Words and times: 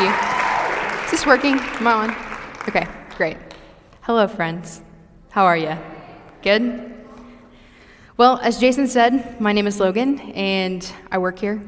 You. 0.00 0.10
Is 1.04 1.10
this 1.10 1.26
working? 1.26 1.58
Am 1.58 1.86
I 1.86 1.92
on? 1.92 2.10
Okay, 2.66 2.86
great. 3.18 3.36
Hello, 4.00 4.26
friends. 4.26 4.80
How 5.28 5.44
are 5.44 5.58
you? 5.58 5.76
Good? 6.40 6.94
Well, 8.16 8.38
as 8.38 8.58
Jason 8.58 8.88
said, 8.88 9.38
my 9.42 9.52
name 9.52 9.66
is 9.66 9.78
Logan, 9.78 10.18
and 10.32 10.90
I 11.12 11.18
work 11.18 11.38
here. 11.38 11.62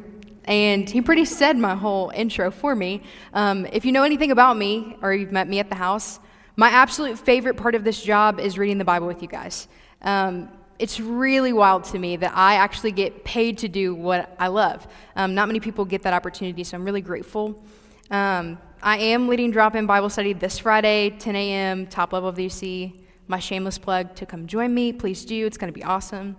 And 0.45 0.89
he 0.89 1.03
pretty 1.03 1.27
said 1.27 1.59
my 1.59 1.75
whole 1.75 2.11
intro 2.15 2.51
for 2.51 2.75
me. 2.75 3.03
Um, 3.35 3.67
if 3.67 3.85
you 3.85 3.93
know 3.93 4.03
anything 4.03 4.31
about 4.31 4.57
me, 4.57 4.97
or 5.03 5.13
you've 5.13 5.33
met 5.33 5.47
me 5.47 5.59
at 5.59 5.69
the 5.69 5.77
house, 5.77 6.19
my 6.57 6.71
absolute 6.71 7.19
favorite 7.19 7.59
part 7.59 7.75
of 7.75 7.85
this 7.85 8.03
job 8.03 8.41
is 8.41 8.57
reading 8.57 8.79
the 8.79 8.85
Bible 8.87 9.09
with 9.09 9.21
you 9.21 9.29
guys. 9.29 9.69
Um, 10.01 10.49
it's 10.79 10.99
really 11.01 11.53
wild 11.53 11.85
to 11.85 11.99
me 11.99 12.17
that 12.17 12.33
I 12.35 12.55
actually 12.55 12.93
get 12.93 13.25
paid 13.25 13.59
to 13.59 13.69
do 13.69 13.95
what 13.95 14.35
I 14.39 14.49
love. 14.49 14.87
Um, 15.17 15.35
not 15.35 15.49
many 15.49 15.61
people 15.61 15.85
get 15.85 16.01
that 16.05 16.15
opportunity, 16.15 16.65
so 16.65 16.79
I'm 16.79 16.85
really 16.87 17.03
grateful. 17.03 17.63
Um, 18.13 18.59
I 18.83 18.99
am 18.99 19.27
leading 19.27 19.51
drop 19.51 19.75
in 19.75 19.87
Bible 19.87 20.11
study 20.11 20.35
this 20.35 20.59
Friday, 20.59 21.17
10 21.19 21.35
a.m., 21.35 21.87
top 21.87 22.13
level 22.13 22.29
of 22.29 22.37
the 22.37 22.45
UC. 22.45 22.93
My 23.27 23.39
shameless 23.39 23.79
plug 23.79 24.15
to 24.17 24.27
come 24.27 24.47
join 24.47 24.75
me. 24.75 24.93
Please 24.93 25.25
do. 25.25 25.47
It's 25.47 25.57
going 25.57 25.73
to 25.73 25.75
be 25.79 25.83
awesome. 25.83 26.37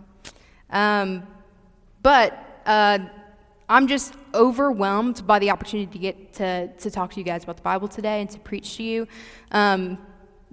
Um, 0.70 1.26
but 2.04 2.62
uh, 2.68 3.00
I'm 3.68 3.88
just 3.88 4.14
overwhelmed 4.36 5.26
by 5.26 5.40
the 5.40 5.50
opportunity 5.50 5.92
to 5.92 5.98
get 5.98 6.34
to, 6.34 6.68
to 6.68 6.92
talk 6.92 7.12
to 7.14 7.20
you 7.20 7.24
guys 7.24 7.44
about 7.44 7.56
the 7.56 7.64
Bible 7.64 7.88
today 7.88 8.22
and 8.22 8.30
to 8.30 8.40
preach 8.40 8.78
to 8.78 8.84
you. 8.84 9.08
Um, 9.52 9.98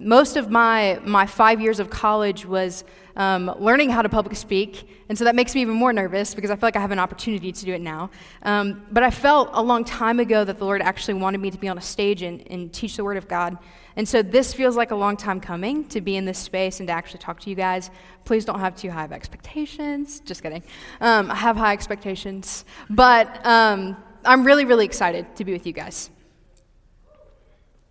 most 0.01 0.35
of 0.35 0.49
my, 0.49 0.99
my 1.03 1.25
five 1.25 1.61
years 1.61 1.79
of 1.79 1.89
college 1.89 2.45
was 2.45 2.83
um, 3.15 3.53
learning 3.59 3.89
how 3.89 4.01
to 4.01 4.09
public 4.09 4.35
speak, 4.35 4.87
and 5.09 5.17
so 5.17 5.25
that 5.25 5.35
makes 5.35 5.53
me 5.53 5.61
even 5.61 5.75
more 5.75 5.91
nervous 5.91 6.33
because 6.33 6.49
I 6.49 6.55
feel 6.55 6.67
like 6.67 6.75
I 6.75 6.79
have 6.79 6.91
an 6.91 6.99
opportunity 6.99 7.51
to 7.51 7.65
do 7.65 7.73
it 7.73 7.81
now. 7.81 8.09
Um, 8.43 8.85
but 8.91 9.03
I 9.03 9.11
felt 9.11 9.49
a 9.53 9.61
long 9.61 9.83
time 9.83 10.19
ago 10.19 10.43
that 10.45 10.57
the 10.57 10.65
Lord 10.65 10.81
actually 10.81 11.15
wanted 11.15 11.39
me 11.39 11.51
to 11.51 11.57
be 11.57 11.67
on 11.67 11.77
a 11.77 11.81
stage 11.81 12.21
and, 12.21 12.49
and 12.49 12.71
teach 12.71 12.95
the 12.95 13.03
Word 13.03 13.17
of 13.17 13.27
God. 13.27 13.57
And 13.97 14.07
so 14.07 14.21
this 14.21 14.53
feels 14.53 14.77
like 14.77 14.91
a 14.91 14.95
long 14.95 15.17
time 15.17 15.41
coming 15.41 15.85
to 15.89 15.99
be 15.99 16.15
in 16.15 16.23
this 16.23 16.39
space 16.39 16.79
and 16.79 16.87
to 16.87 16.93
actually 16.93 17.19
talk 17.19 17.41
to 17.41 17.49
you 17.49 17.55
guys. 17.55 17.91
Please 18.23 18.45
don't 18.45 18.59
have 18.59 18.75
too 18.75 18.89
high 18.89 19.03
of 19.03 19.11
expectations. 19.11 20.21
Just 20.21 20.41
kidding. 20.41 20.63
Um, 21.01 21.29
I 21.29 21.35
have 21.35 21.57
high 21.57 21.73
expectations, 21.73 22.63
but 22.89 23.45
um, 23.45 23.97
I'm 24.23 24.45
really, 24.45 24.63
really 24.63 24.85
excited 24.85 25.35
to 25.35 25.43
be 25.43 25.51
with 25.51 25.67
you 25.67 25.73
guys. 25.73 26.09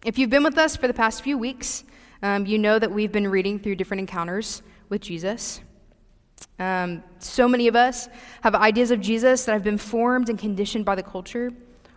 If 0.05 0.19
you've 0.19 0.31
been 0.31 0.45
with 0.45 0.57
us 0.57 0.77
for 0.77 0.87
the 0.87 0.95
past 0.95 1.23
few 1.23 1.37
weeks, 1.37 1.85
um, 2.23 2.47
you 2.47 2.59
know 2.59 2.79
that 2.79 2.91
we've 2.91 3.13
been 3.13 3.29
reading 3.29 3.59
through 3.59 3.77
different 3.77 4.01
encounters 4.01 4.63
with 4.89 5.01
Jesus. 5.01 5.61
Um, 6.59 7.03
so 7.19 7.49
many 7.49 7.69
of 7.69 7.77
us 7.77 8.09
have 8.43 8.55
ideas 8.55 8.91
of 8.91 9.01
Jesus 9.01 9.45
that 9.45 9.53
have 9.53 9.65
been 9.65 9.79
formed 9.79 10.29
and 10.29 10.39
conditioned 10.39 10.85
by 10.85 10.95
the 10.95 11.03
culture 11.03 11.53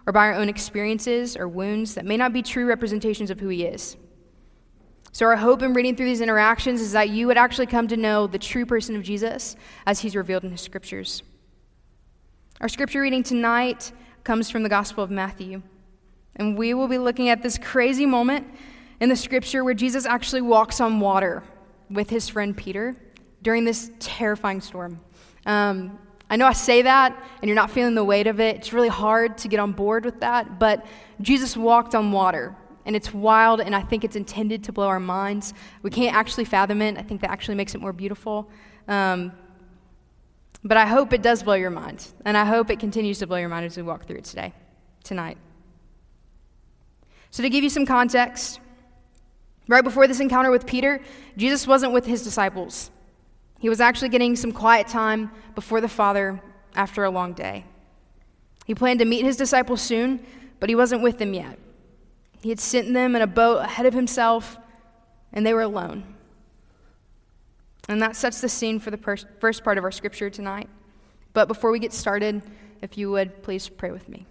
or 0.05 0.13
by 0.13 0.27
our 0.27 0.33
own 0.33 0.49
experiences 0.49 1.35
or 1.35 1.47
wounds 1.47 1.95
that 1.95 2.05
may 2.05 2.17
not 2.17 2.33
be 2.33 2.41
true 2.41 2.65
representations 2.65 3.29
of 3.29 3.39
who 3.39 3.49
he 3.49 3.63
is. 3.63 3.97
So, 5.11 5.27
our 5.27 5.35
hope 5.35 5.61
in 5.61 5.73
reading 5.73 5.95
through 5.95 6.07
these 6.07 6.21
interactions 6.21 6.81
is 6.81 6.91
that 6.93 7.09
you 7.09 7.27
would 7.27 7.37
actually 7.37 7.67
come 7.67 7.87
to 7.87 7.97
know 7.97 8.25
the 8.25 8.39
true 8.39 8.65
person 8.65 8.95
of 8.95 9.03
Jesus 9.03 9.55
as 9.85 9.99
he's 9.99 10.15
revealed 10.15 10.43
in 10.43 10.51
his 10.51 10.61
scriptures. 10.61 11.21
Our 12.61 12.67
scripture 12.67 13.01
reading 13.01 13.23
tonight 13.23 13.91
comes 14.23 14.49
from 14.49 14.63
the 14.63 14.69
Gospel 14.69 15.03
of 15.03 15.11
Matthew. 15.11 15.61
And 16.35 16.57
we 16.57 16.73
will 16.73 16.87
be 16.87 16.97
looking 16.97 17.29
at 17.29 17.43
this 17.43 17.59
crazy 17.59 18.05
moment 18.05 18.47
in 18.99 19.09
the 19.09 19.15
scripture 19.15 19.63
where 19.63 19.73
Jesus 19.73 20.05
actually 20.05 20.41
walks 20.41 20.79
on 20.79 20.99
water 20.99 21.43
with 21.89 22.09
his 22.09 22.29
friend 22.29 22.55
Peter 22.55 22.95
during 23.41 23.65
this 23.65 23.91
terrifying 23.99 24.61
storm. 24.61 24.99
Um, 25.45 25.99
I 26.29 26.35
know 26.35 26.47
I 26.47 26.53
say 26.53 26.81
that 26.83 27.11
and 27.41 27.49
you're 27.49 27.55
not 27.55 27.69
feeling 27.69 27.95
the 27.95 28.03
weight 28.03 28.27
of 28.27 28.39
it. 28.39 28.55
It's 28.57 28.73
really 28.73 28.89
hard 28.89 29.37
to 29.39 29.47
get 29.47 29.59
on 29.59 29.71
board 29.71 30.05
with 30.05 30.19
that, 30.21 30.59
but 30.59 30.85
Jesus 31.21 31.55
walked 31.55 31.95
on 31.95 32.11
water. 32.11 32.55
And 32.85 32.97
it's 32.97 33.13
wild, 33.13 33.61
and 33.61 33.73
I 33.73 33.81
think 33.81 34.03
it's 34.03 34.17
intended 34.17 34.65
to 34.65 34.73
blow 34.73 34.87
our 34.87 34.99
minds. 34.99 35.53
We 35.83 35.89
can't 35.89 36.13
actually 36.13 36.43
fathom 36.43 36.81
it. 36.81 36.97
I 36.97 37.01
think 37.01 37.21
that 37.21 37.31
actually 37.31 37.55
makes 37.55 37.75
it 37.75 37.79
more 37.79 37.93
beautiful. 37.93 38.49
Um, 38.89 39.31
but 40.65 40.75
I 40.75 40.85
hope 40.85 41.13
it 41.13 41.21
does 41.21 41.43
blow 41.43 41.53
your 41.53 41.69
mind, 41.69 42.05
and 42.25 42.37
I 42.37 42.43
hope 42.43 42.69
it 42.69 42.79
continues 42.79 43.19
to 43.19 43.27
blow 43.27 43.37
your 43.37 43.47
mind 43.47 43.65
as 43.65 43.77
we 43.77 43.83
walk 43.83 44.05
through 44.05 44.17
it 44.17 44.25
today, 44.25 44.53
tonight. 45.03 45.37
So, 47.31 47.41
to 47.41 47.49
give 47.49 47.63
you 47.63 47.69
some 47.69 47.85
context, 47.85 48.59
Right 49.67 49.83
before 49.83 50.07
this 50.07 50.19
encounter 50.19 50.51
with 50.51 50.65
Peter, 50.65 50.99
Jesus 51.37 51.65
wasn't 51.65 51.93
with 51.93 52.05
his 52.05 52.23
disciples. 52.23 52.91
He 53.59 53.69
was 53.69 53.79
actually 53.79 54.09
getting 54.09 54.35
some 54.35 54.51
quiet 54.51 54.87
time 54.87 55.31
before 55.55 55.79
the 55.79 55.87
Father 55.87 56.41
after 56.75 57.03
a 57.03 57.09
long 57.09 57.33
day. 57.33 57.65
He 58.65 58.75
planned 58.75 58.99
to 58.99 59.05
meet 59.05 59.23
his 59.23 59.37
disciples 59.37 59.81
soon, 59.81 60.25
but 60.59 60.69
he 60.69 60.75
wasn't 60.75 61.01
with 61.01 61.17
them 61.17 61.33
yet. 61.33 61.57
He 62.41 62.49
had 62.49 62.59
sent 62.59 62.93
them 62.93 63.15
in 63.15 63.21
a 63.21 63.27
boat 63.27 63.59
ahead 63.59 63.85
of 63.85 63.93
himself, 63.93 64.57
and 65.31 65.45
they 65.45 65.53
were 65.53 65.61
alone. 65.61 66.03
And 67.87 68.01
that 68.01 68.15
sets 68.15 68.41
the 68.41 68.49
scene 68.49 68.79
for 68.79 68.91
the 68.91 68.97
per- 68.97 69.17
first 69.39 69.63
part 69.63 69.77
of 69.77 69.83
our 69.83 69.91
scripture 69.91 70.29
tonight. 70.29 70.69
But 71.31 71.47
before 71.47 71.71
we 71.71 71.79
get 71.79 71.93
started, 71.93 72.41
if 72.81 72.97
you 72.97 73.11
would, 73.11 73.43
please 73.43 73.69
pray 73.69 73.91
with 73.91 74.09
me. 74.09 74.25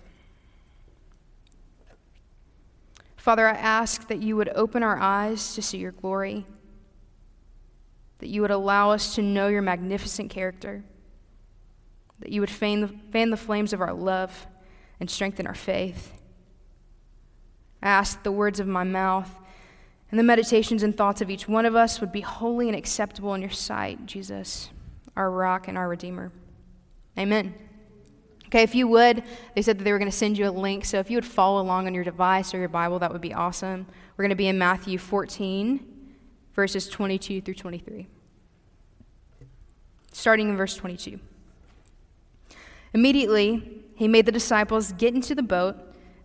Father, 3.22 3.46
I 3.46 3.52
ask 3.52 4.08
that 4.08 4.20
you 4.20 4.34
would 4.34 4.48
open 4.48 4.82
our 4.82 4.98
eyes 4.98 5.54
to 5.54 5.62
see 5.62 5.78
your 5.78 5.92
glory, 5.92 6.44
that 8.18 8.26
you 8.26 8.42
would 8.42 8.50
allow 8.50 8.90
us 8.90 9.14
to 9.14 9.22
know 9.22 9.46
your 9.46 9.62
magnificent 9.62 10.28
character, 10.28 10.82
that 12.18 12.30
you 12.30 12.40
would 12.40 12.50
fan 12.50 12.80
the, 12.80 12.88
fan 13.12 13.30
the 13.30 13.36
flames 13.36 13.72
of 13.72 13.80
our 13.80 13.94
love 13.94 14.48
and 14.98 15.08
strengthen 15.08 15.46
our 15.46 15.54
faith. 15.54 16.20
I 17.80 17.90
ask 17.90 18.16
that 18.16 18.24
the 18.24 18.32
words 18.32 18.58
of 18.58 18.66
my 18.66 18.82
mouth 18.82 19.30
and 20.10 20.18
the 20.18 20.24
meditations 20.24 20.82
and 20.82 20.96
thoughts 20.96 21.20
of 21.20 21.30
each 21.30 21.46
one 21.46 21.64
of 21.64 21.76
us 21.76 22.00
would 22.00 22.10
be 22.10 22.22
holy 22.22 22.66
and 22.66 22.76
acceptable 22.76 23.34
in 23.34 23.40
your 23.40 23.50
sight, 23.50 24.04
Jesus, 24.04 24.70
our 25.14 25.30
rock 25.30 25.68
and 25.68 25.78
our 25.78 25.88
Redeemer. 25.88 26.32
Amen. 27.16 27.54
Okay, 28.52 28.64
if 28.64 28.74
you 28.74 28.86
would, 28.86 29.22
they 29.54 29.62
said 29.62 29.78
that 29.78 29.84
they 29.84 29.92
were 29.92 29.98
going 29.98 30.10
to 30.10 30.16
send 30.16 30.36
you 30.36 30.46
a 30.46 30.50
link. 30.50 30.84
So 30.84 30.98
if 30.98 31.10
you 31.10 31.16
would 31.16 31.24
follow 31.24 31.62
along 31.62 31.86
on 31.86 31.94
your 31.94 32.04
device 32.04 32.52
or 32.52 32.58
your 32.58 32.68
Bible, 32.68 32.98
that 32.98 33.10
would 33.10 33.22
be 33.22 33.32
awesome. 33.32 33.86
We're 34.14 34.24
going 34.24 34.28
to 34.28 34.36
be 34.36 34.46
in 34.46 34.58
Matthew 34.58 34.98
14, 34.98 35.80
verses 36.54 36.86
22 36.86 37.40
through 37.40 37.54
23. 37.54 38.08
Starting 40.12 40.50
in 40.50 40.56
verse 40.58 40.76
22. 40.76 41.18
Immediately, 42.92 43.84
he 43.94 44.06
made 44.06 44.26
the 44.26 44.32
disciples 44.32 44.92
get 44.92 45.14
into 45.14 45.34
the 45.34 45.42
boat 45.42 45.76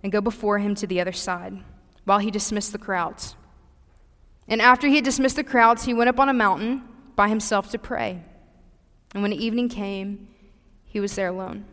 and 0.03 0.11
go 0.11 0.19
before 0.19 0.59
him 0.59 0.75
to 0.75 0.85
the 0.85 0.99
other 0.99 1.13
side, 1.13 1.57
while 2.03 2.19
he 2.19 2.29
dismissed 2.29 2.73
the 2.73 2.77
crowds. 2.77 3.37
And 4.49 4.61
after 4.61 4.89
he 4.89 4.95
had 4.95 5.05
dismissed 5.05 5.37
the 5.37 5.45
crowds, 5.45 5.85
he 5.85 5.93
went 5.93 6.09
up 6.09 6.19
on 6.19 6.27
a 6.27 6.33
mountain 6.33 6.83
by 7.15 7.29
himself 7.29 7.69
to 7.69 7.79
pray. 7.79 8.21
And 9.13 9.23
when 9.23 9.31
evening 9.31 9.69
came, 9.69 10.27
he 10.83 10.99
was 10.99 11.15
there 11.15 11.29
alone. 11.29 11.63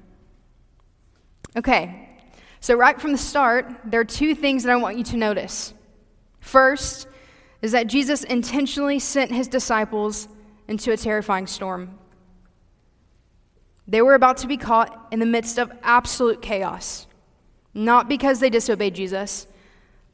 Okay, 1.57 2.09
so 2.61 2.75
right 2.75 3.01
from 3.01 3.13
the 3.13 3.19
start, 3.19 3.67
there 3.85 4.01
are 4.01 4.05
two 4.05 4.35
things 4.35 4.65
that 4.65 4.73
I 4.73 4.77
want 4.77 4.99
you 4.99 5.05
to 5.05 5.17
notice. 5.17 5.73
First 6.41 7.07
is 7.63 7.73
that 7.73 7.87
Jesus 7.87 8.25
intentionally 8.25 8.99
sent 8.99 9.31
his 9.31 9.49
disciples 9.49 10.29
into 10.67 10.93
a 10.93 10.97
terrifying 10.97 11.47
storm. 11.47 11.99
They 13.87 14.03
were 14.03 14.15
about 14.15 14.39
to 14.39 14.47
be 14.47 14.57
caught 14.57 15.09
in 15.13 15.19
the 15.21 15.27
midst 15.27 15.59
of 15.59 15.71
absolute 15.83 16.43
chaos, 16.43 17.07
not 17.73 18.09
because 18.09 18.41
they 18.41 18.51
disobeyed 18.51 18.95
Jesus, 18.95 19.47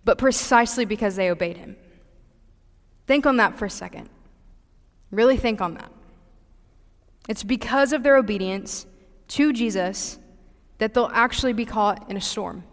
but 0.05 0.19
precisely 0.19 0.85
because 0.85 1.17
they 1.17 1.31
obeyed 1.31 1.57
him. 1.57 1.77
Think 3.07 3.27
on 3.27 3.37
that 3.37 3.57
for 3.59 3.65
a 3.65 3.71
second. 3.71 4.09
Really 5.11 5.37
think 5.37 5.61
on 5.61 5.75
that. 5.75 5.91
It's 7.29 7.45
because 7.45 7.93
of 7.93 8.03
their 8.03 8.17
obedience 8.17 8.87
to 9.29 9.53
Jesus 9.53 10.19
that 10.81 10.95
they'll 10.95 11.11
actually 11.13 11.53
be 11.53 11.67
caught 11.67 12.11
in 12.11 12.17
a 12.17 12.21
storm. 12.21 12.65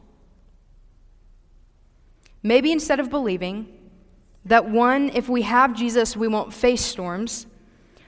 Maybe 2.41 2.71
instead 2.71 3.01
of 3.01 3.09
believing 3.09 3.67
that 4.45 4.69
one, 4.69 5.09
if 5.09 5.27
we 5.27 5.41
have 5.41 5.75
Jesus, 5.75 6.15
we 6.15 6.29
won't 6.29 6.53
face 6.53 6.81
storms, 6.81 7.47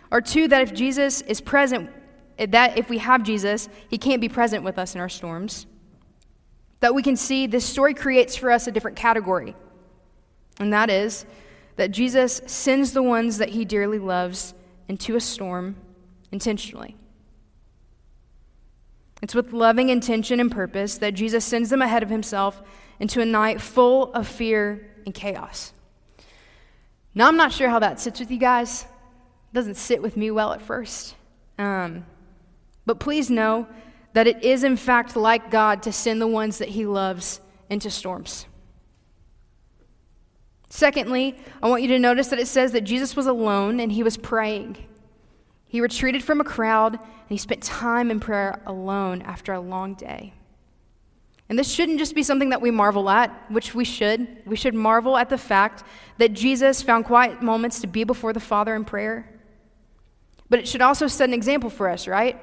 or 0.09 0.21
two, 0.21 0.47
that 0.47 0.61
if 0.61 0.73
Jesus 0.73 1.19
is 1.21 1.41
present, 1.41 1.89
that 2.37 2.77
if 2.77 2.89
we 2.89 2.99
have 2.99 3.23
Jesus, 3.23 3.67
he 3.89 3.97
can't 3.97 4.21
be 4.21 4.29
present 4.29 4.63
with 4.63 4.79
us 4.79 4.95
in 4.95 5.01
our 5.01 5.09
storms, 5.09 5.67
that 6.79 6.95
we 6.95 7.03
can 7.03 7.17
see 7.17 7.45
this 7.45 7.65
story 7.65 7.93
creates 7.93 8.37
for 8.37 8.49
us 8.49 8.67
a 8.67 8.71
different 8.71 8.95
category. 8.95 9.53
And 10.59 10.71
that 10.71 10.89
is 10.89 11.25
that 11.75 11.91
Jesus 11.91 12.41
sends 12.45 12.93
the 12.93 13.03
ones 13.03 13.37
that 13.37 13.49
he 13.49 13.65
dearly 13.65 13.99
loves 13.99 14.53
into 14.87 15.17
a 15.17 15.19
storm 15.19 15.75
intentionally. 16.31 16.95
It's 19.21 19.35
with 19.35 19.53
loving 19.53 19.89
intention 19.89 20.39
and 20.39 20.51
purpose 20.51 20.97
that 20.99 21.13
Jesus 21.13 21.43
sends 21.43 21.69
them 21.69 21.81
ahead 21.81 22.03
of 22.03 22.09
himself 22.09 22.61
into 22.99 23.21
a 23.21 23.25
night 23.25 23.61
full 23.61 24.13
of 24.13 24.27
fear 24.27 24.87
and 25.05 25.13
chaos. 25.13 25.73
Now, 27.13 27.27
I'm 27.27 27.37
not 27.37 27.51
sure 27.51 27.69
how 27.69 27.79
that 27.79 27.99
sits 27.99 28.19
with 28.19 28.31
you 28.31 28.37
guys. 28.37 28.83
It 28.83 29.55
doesn't 29.55 29.75
sit 29.75 30.01
with 30.01 30.15
me 30.15 30.31
well 30.31 30.53
at 30.53 30.61
first. 30.61 31.15
Um, 31.57 32.05
but 32.85 32.99
please 32.99 33.29
know 33.29 33.67
that 34.13 34.27
it 34.27 34.43
is, 34.43 34.63
in 34.63 34.77
fact, 34.77 35.15
like 35.15 35.51
God 35.51 35.83
to 35.83 35.91
send 35.91 36.21
the 36.21 36.27
ones 36.27 36.59
that 36.59 36.69
he 36.69 36.85
loves 36.85 37.41
into 37.69 37.89
storms. 37.89 38.45
Secondly, 40.69 41.37
I 41.61 41.69
want 41.69 41.81
you 41.81 41.87
to 41.89 41.99
notice 41.99 42.27
that 42.27 42.39
it 42.39 42.47
says 42.47 42.71
that 42.71 42.81
Jesus 42.81 43.15
was 43.15 43.27
alone 43.27 43.79
and 43.79 43.91
he 43.91 44.03
was 44.03 44.17
praying. 44.17 44.77
He 45.69 45.81
retreated 45.81 46.23
from 46.23 46.41
a 46.41 46.43
crowd 46.43 46.95
and 46.95 47.29
he 47.29 47.37
spent 47.37 47.61
time 47.61 48.09
in 48.09 48.19
prayer 48.19 48.59
alone 48.65 49.21
after 49.21 49.53
a 49.53 49.59
long 49.59 49.93
day. 49.93 50.33
And 51.47 51.57
this 51.57 51.71
shouldn't 51.71 51.99
just 51.99 52.15
be 52.15 52.23
something 52.23 52.49
that 52.49 52.61
we 52.61 52.71
marvel 52.71 53.07
at, 53.07 53.31
which 53.51 53.73
we 53.75 53.85
should. 53.85 54.27
We 54.45 54.55
should 54.55 54.73
marvel 54.73 55.15
at 55.15 55.29
the 55.29 55.37
fact 55.37 55.83
that 56.17 56.33
Jesus 56.33 56.81
found 56.81 57.05
quiet 57.05 57.41
moments 57.41 57.81
to 57.81 57.87
be 57.87 58.03
before 58.03 58.33
the 58.33 58.39
Father 58.39 58.75
in 58.75 58.83
prayer. 58.83 59.29
But 60.49 60.57
it 60.57 60.67
should 60.67 60.81
also 60.81 61.05
set 61.05 61.29
an 61.29 61.33
example 61.35 61.69
for 61.69 61.87
us, 61.87 62.07
right? 62.07 62.39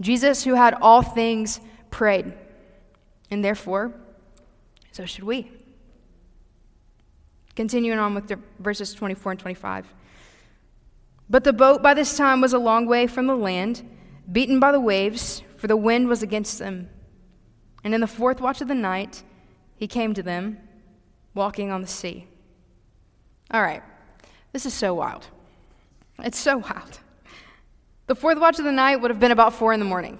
Jesus, 0.00 0.42
who 0.42 0.54
had 0.54 0.74
all 0.74 1.02
things, 1.02 1.60
prayed. 1.90 2.32
And 3.30 3.44
therefore, 3.44 3.94
so 4.90 5.04
should 5.04 5.24
we. 5.24 5.52
Continuing 7.54 8.00
on 8.00 8.14
with 8.14 8.32
verses 8.58 8.92
24 8.92 9.32
and 9.32 9.40
25. 9.40 9.86
But 11.30 11.44
the 11.44 11.52
boat 11.52 11.82
by 11.82 11.94
this 11.94 12.16
time 12.16 12.40
was 12.40 12.52
a 12.52 12.58
long 12.58 12.86
way 12.86 13.06
from 13.06 13.26
the 13.26 13.36
land, 13.36 13.88
beaten 14.30 14.58
by 14.58 14.72
the 14.72 14.80
waves, 14.80 15.42
for 15.56 15.66
the 15.66 15.76
wind 15.76 16.08
was 16.08 16.22
against 16.22 16.58
them. 16.58 16.88
And 17.84 17.94
in 17.94 18.00
the 18.00 18.06
fourth 18.06 18.40
watch 18.40 18.60
of 18.60 18.68
the 18.68 18.74
night, 18.74 19.22
he 19.76 19.86
came 19.86 20.14
to 20.14 20.22
them, 20.22 20.58
walking 21.34 21.70
on 21.70 21.82
the 21.82 21.86
sea. 21.86 22.26
All 23.50 23.62
right, 23.62 23.82
this 24.52 24.66
is 24.66 24.74
so 24.74 24.94
wild. 24.94 25.26
It's 26.20 26.38
so 26.38 26.58
wild. 26.58 27.00
The 28.06 28.14
fourth 28.14 28.38
watch 28.38 28.58
of 28.58 28.64
the 28.64 28.72
night 28.72 28.96
would 28.96 29.10
have 29.10 29.20
been 29.20 29.32
about 29.32 29.52
four 29.52 29.72
in 29.72 29.80
the 29.80 29.86
morning. 29.86 30.18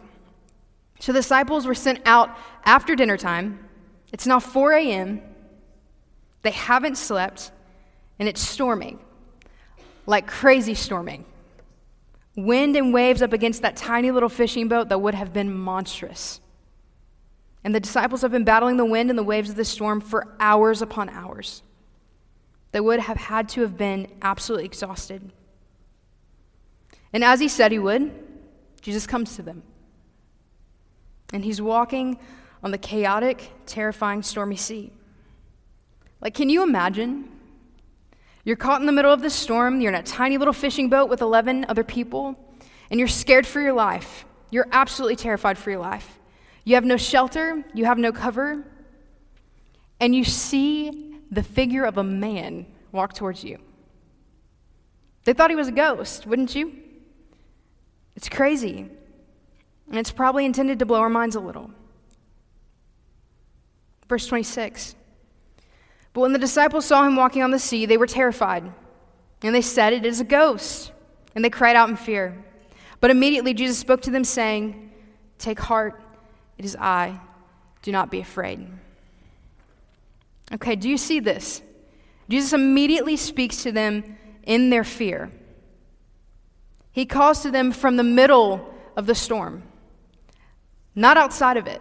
So 1.01 1.13
the 1.13 1.21
disciples 1.21 1.67
were 1.67 1.75
sent 1.75 2.01
out 2.07 2.37
after 2.65 2.95
dinner 2.95 3.17
time. 3.17 3.67
It's 4.13 4.27
now 4.27 4.41
4 4.41 4.73
a.m. 4.73 5.23
They 6.43 6.51
haven't 6.51 6.97
slept, 6.97 7.51
and 8.19 8.29
it's 8.29 8.41
storming 8.41 8.99
like 10.09 10.27
crazy 10.27 10.75
storming. 10.75 11.23
Wind 12.35 12.77
and 12.77 12.95
waves 12.95 13.21
up 13.21 13.35
against 13.35 13.61
that 13.61 13.77
tiny 13.77 14.11
little 14.11 14.31
fishing 14.31 14.67
boat 14.67 14.89
that 14.89 15.03
would 15.03 15.15
have 15.15 15.35
been 15.35 15.55
monstrous. 15.55 16.41
And 17.63 17.75
the 17.75 17.81
disciples 17.81 18.23
have 18.23 18.31
been 18.31 18.45
battling 18.45 18.79
the 18.79 18.87
wind 18.87 19.11
and 19.11 19.19
the 19.19 19.23
waves 19.23 19.51
of 19.51 19.57
the 19.57 19.67
storm 19.67 20.01
for 20.01 20.35
hours 20.41 20.81
upon 20.81 21.11
hours. 21.11 21.63
They 22.73 22.81
would 22.81 23.01
have 23.01 23.19
had 23.19 23.51
to 23.51 23.61
have 23.61 23.77
been 23.77 24.11
absolutely 24.23 24.65
exhausted. 24.65 25.31
And 27.13 27.23
as 27.23 27.39
he 27.39 27.49
said 27.49 27.71
he 27.71 27.79
would, 27.79 28.11
Jesus 28.81 29.07
comes 29.07 29.37
to 29.37 29.43
them. 29.43 29.63
And 31.35 31.45
he's 31.45 31.61
walking 31.61 32.19
on 32.63 32.71
the 32.71 32.79
chaotic, 32.79 33.53
terrifying, 33.67 34.23
stormy 34.23 34.57
sea. 34.57 34.91
Like, 36.23 36.33
can 36.33 36.49
you 36.49 36.63
imagine? 36.63 37.29
You're 38.45 38.57
caught 38.57 38.81
in 38.81 38.87
the 38.87 38.93
middle 38.93 39.13
of 39.13 39.21
the 39.21 39.31
storm, 39.31 39.81
you're 39.81 39.93
in 39.93 39.99
a 39.99 40.03
tiny 40.03 40.39
little 40.39 40.55
fishing 40.55 40.89
boat 40.89 41.09
with 41.09 41.21
11 41.21 41.67
other 41.69 41.85
people, 41.85 42.39
and 42.91 42.99
you're 42.99 43.09
scared 43.09 43.47
for 43.47 43.61
your 43.61 43.73
life. 43.73 44.25
You're 44.51 44.69
absolutely 44.73 45.17
terrified 45.17 45.59
for 45.59 45.71
your 45.71 45.81
life. 45.81 46.19
You 46.65 46.75
have 46.75 46.85
no 46.85 46.97
shelter, 46.97 47.65
you 47.75 47.85
have 47.85 47.99
no 47.99 48.13
cover, 48.13 48.65
and 50.01 50.15
you 50.15 50.25
see 50.25 51.17
the 51.31 51.43
figure 51.43 51.85
of 51.85 51.99
a 51.99 52.05
man 52.05 52.67
walk 52.93 53.15
towards 53.15 53.45
you. 53.45 53.59
They 55.25 55.33
thought 55.35 55.51
he 55.51 55.57
was 55.57 55.69
a 55.69 55.73
ghost, 55.73 56.27
wouldn't 56.27 56.55
you? 56.55 56.73
It's 58.17 58.29
crazy. 58.29 58.89
And 59.89 59.99
it's 59.99 60.11
probably 60.11 60.45
intended 60.45 60.79
to 60.79 60.87
blow 60.87 61.01
our 61.01 61.09
minds 61.09 61.37
a 61.37 61.41
little. 61.41 61.71
Verse 64.09 64.27
26 64.27 64.95
but 66.19 66.23
when 66.23 66.33
the 66.33 66.39
disciples 66.41 66.85
saw 66.85 67.07
him 67.07 67.15
walking 67.15 67.45
on 67.45 67.53
the 67.53 67.61
sea, 67.61 67.87
they 67.87 67.97
were 67.97 68.05
terrified. 68.05 68.65
And 69.41 69.55
they 69.55 69.63
said, 69.63 69.93
It 69.93 70.05
is 70.05 70.19
a 70.19 70.25
ghost. 70.25 70.91
And 71.37 71.45
they 71.45 71.49
cried 71.49 71.77
out 71.77 71.89
in 71.89 71.95
fear. 71.95 72.45
But 72.99 73.13
immediately 73.13 73.55
Jesus 73.55 73.79
spoke 73.79 74.03
to 74.03 74.11
them, 74.11 74.25
saying, 74.25 74.91
Take 75.39 75.61
heart, 75.61 76.03
it 76.59 76.65
is 76.65 76.75
I. 76.75 77.21
Do 77.83 77.93
not 77.93 78.11
be 78.11 78.19
afraid. 78.19 78.67
Okay, 80.55 80.75
do 80.75 80.89
you 80.89 80.99
see 80.99 81.21
this? 81.21 81.63
Jesus 82.29 82.53
immediately 82.53 83.17
speaks 83.17 83.63
to 83.63 83.71
them 83.71 84.19
in 84.43 84.71
their 84.71 84.83
fear. 84.83 85.31
He 86.91 87.07
calls 87.07 87.43
to 87.43 87.53
them 87.53 87.71
from 87.71 87.97
the 87.97 88.03
middle 88.03 88.75
of 88.97 89.07
the 89.07 89.15
storm, 89.15 89.63
not 90.97 91.17
outside 91.17 91.57
of 91.57 91.69
it. 91.69 91.81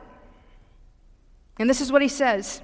And 1.58 1.68
this 1.68 1.82
is 1.82 1.92
what 1.92 2.04
he 2.04 2.08
says 2.08 2.62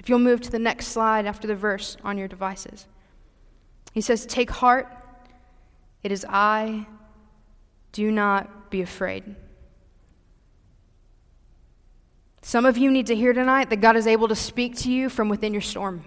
if 0.00 0.08
you'll 0.08 0.18
move 0.18 0.40
to 0.40 0.50
the 0.50 0.58
next 0.58 0.88
slide 0.88 1.26
after 1.26 1.46
the 1.46 1.54
verse 1.54 1.98
on 2.02 2.16
your 2.16 2.26
devices, 2.26 2.86
he 3.92 4.00
says, 4.00 4.24
Take 4.24 4.50
heart, 4.50 4.88
it 6.02 6.10
is 6.10 6.24
I, 6.26 6.86
do 7.92 8.10
not 8.10 8.70
be 8.70 8.80
afraid. 8.80 9.36
Some 12.40 12.64
of 12.64 12.78
you 12.78 12.90
need 12.90 13.08
to 13.08 13.14
hear 13.14 13.34
tonight 13.34 13.68
that 13.68 13.82
God 13.82 13.94
is 13.94 14.06
able 14.06 14.28
to 14.28 14.34
speak 14.34 14.74
to 14.78 14.90
you 14.90 15.10
from 15.10 15.28
within 15.28 15.52
your 15.52 15.60
storm. 15.60 16.04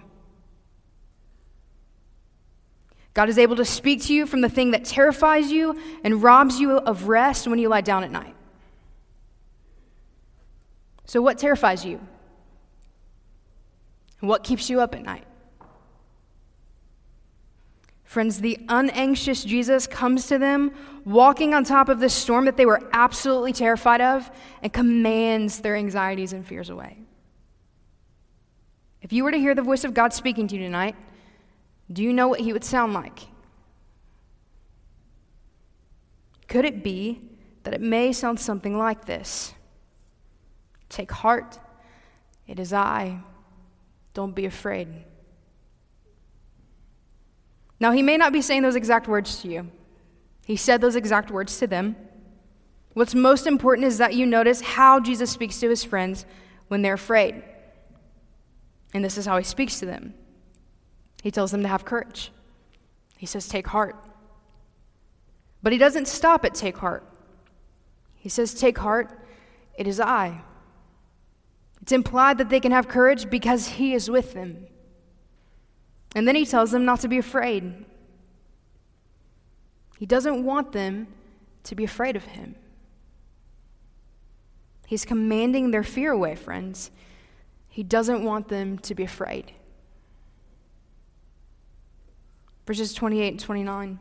God 3.12 3.28
is 3.28 3.38
able 3.38 3.54
to 3.56 3.64
speak 3.64 4.02
to 4.04 4.14
you 4.14 4.26
from 4.26 4.40
the 4.40 4.48
thing 4.48 4.72
that 4.72 4.84
terrifies 4.84 5.52
you 5.52 5.80
and 6.02 6.20
robs 6.20 6.58
you 6.58 6.72
of 6.72 7.06
rest 7.06 7.46
when 7.46 7.60
you 7.60 7.68
lie 7.68 7.80
down 7.80 8.02
at 8.02 8.10
night. 8.10 8.34
So, 11.04 11.22
what 11.22 11.38
terrifies 11.38 11.84
you? 11.84 12.00
What 14.24 14.42
keeps 14.42 14.70
you 14.70 14.80
up 14.80 14.94
at 14.94 15.02
night? 15.02 15.26
Friends, 18.04 18.40
the 18.40 18.58
unanxious 18.68 19.44
Jesus 19.44 19.86
comes 19.86 20.28
to 20.28 20.38
them, 20.38 20.72
walking 21.04 21.52
on 21.52 21.64
top 21.64 21.88
of 21.88 21.98
this 21.98 22.14
storm 22.14 22.44
that 22.44 22.56
they 22.56 22.64
were 22.64 22.88
absolutely 22.92 23.52
terrified 23.52 24.00
of, 24.00 24.30
and 24.62 24.72
commands 24.72 25.60
their 25.60 25.74
anxieties 25.74 26.32
and 26.32 26.46
fears 26.46 26.70
away. 26.70 26.98
If 29.02 29.12
you 29.12 29.24
were 29.24 29.32
to 29.32 29.38
hear 29.38 29.54
the 29.54 29.62
voice 29.62 29.84
of 29.84 29.94
God 29.94 30.12
speaking 30.12 30.46
to 30.48 30.54
you 30.54 30.62
tonight, 30.62 30.96
do 31.92 32.02
you 32.02 32.12
know 32.12 32.28
what 32.28 32.40
he 32.40 32.52
would 32.52 32.64
sound 32.64 32.94
like? 32.94 33.18
Could 36.46 36.64
it 36.64 36.84
be 36.84 37.20
that 37.64 37.74
it 37.74 37.80
may 37.80 38.12
sound 38.12 38.38
something 38.38 38.78
like 38.78 39.06
this? 39.06 39.54
Take 40.88 41.10
heart, 41.10 41.58
it 42.46 42.60
is 42.60 42.72
I. 42.72 43.18
Don't 44.14 44.34
be 44.34 44.46
afraid. 44.46 44.88
Now, 47.80 47.90
he 47.90 48.02
may 48.02 48.16
not 48.16 48.32
be 48.32 48.40
saying 48.40 48.62
those 48.62 48.76
exact 48.76 49.08
words 49.08 49.42
to 49.42 49.48
you. 49.48 49.70
He 50.46 50.56
said 50.56 50.80
those 50.80 50.96
exact 50.96 51.30
words 51.30 51.58
to 51.58 51.66
them. 51.66 51.96
What's 52.94 53.14
most 53.14 53.46
important 53.46 53.86
is 53.86 53.98
that 53.98 54.14
you 54.14 54.24
notice 54.24 54.60
how 54.60 55.00
Jesus 55.00 55.30
speaks 55.30 55.58
to 55.60 55.68
his 55.68 55.84
friends 55.84 56.24
when 56.68 56.80
they're 56.82 56.94
afraid. 56.94 57.42
And 58.94 59.04
this 59.04 59.18
is 59.18 59.26
how 59.26 59.36
he 59.36 59.44
speaks 59.44 59.80
to 59.80 59.86
them 59.86 60.14
he 61.24 61.30
tells 61.30 61.50
them 61.52 61.62
to 61.62 61.68
have 61.68 61.86
courage. 61.86 62.30
He 63.16 63.24
says, 63.24 63.48
Take 63.48 63.66
heart. 63.66 63.96
But 65.62 65.72
he 65.72 65.78
doesn't 65.78 66.06
stop 66.06 66.44
at 66.44 66.54
take 66.54 66.76
heart. 66.76 67.02
He 68.14 68.28
says, 68.28 68.52
Take 68.52 68.76
heart, 68.76 69.26
it 69.78 69.86
is 69.86 70.00
I. 70.00 70.42
It's 71.84 71.92
implied 71.92 72.38
that 72.38 72.48
they 72.48 72.60
can 72.60 72.72
have 72.72 72.88
courage 72.88 73.28
because 73.28 73.68
He 73.68 73.92
is 73.92 74.08
with 74.10 74.32
them. 74.32 74.68
And 76.14 76.26
then 76.26 76.34
He 76.34 76.46
tells 76.46 76.70
them 76.70 76.86
not 76.86 77.00
to 77.00 77.08
be 77.08 77.18
afraid. 77.18 77.84
He 79.98 80.06
doesn't 80.06 80.42
want 80.42 80.72
them 80.72 81.08
to 81.64 81.74
be 81.74 81.84
afraid 81.84 82.16
of 82.16 82.24
Him. 82.24 82.54
He's 84.86 85.04
commanding 85.04 85.72
their 85.72 85.82
fear 85.82 86.12
away, 86.12 86.36
friends. 86.36 86.90
He 87.68 87.82
doesn't 87.82 88.24
want 88.24 88.48
them 88.48 88.78
to 88.78 88.94
be 88.94 89.02
afraid. 89.02 89.52
Verses 92.66 92.94
28 92.94 93.28
and 93.28 93.40
29. 93.40 93.98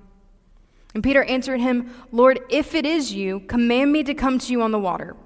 And 0.93 1.03
Peter 1.03 1.25
answered 1.25 1.59
him, 1.59 1.93
Lord, 2.13 2.39
if 2.47 2.75
it 2.75 2.85
is 2.85 3.11
you, 3.11 3.41
command 3.41 3.91
me 3.91 4.03
to 4.03 4.13
come 4.13 4.39
to 4.39 4.53
you 4.53 4.61
on 4.61 4.71
the 4.71 4.79
water. 4.79 5.17